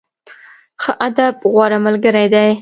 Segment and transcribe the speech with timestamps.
[0.81, 2.49] ښه ادب، غوره ملګری دی.